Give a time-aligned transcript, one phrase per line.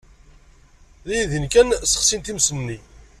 [1.07, 2.77] Dindin kan sseɣsin times-nni.